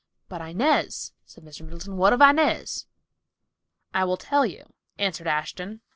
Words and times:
"But 0.29 0.41
Inez," 0.41 1.13
said 1.27 1.43
Mr. 1.43 1.61
Middleton, 1.61 1.95
"what 1.95 2.11
of 2.11 2.21
Inez?" 2.21 2.87
"I 3.93 4.03
will 4.03 4.17
tell 4.17 4.47
you," 4.47 4.73
answered 4.97 5.27
Ashton. 5.27 5.81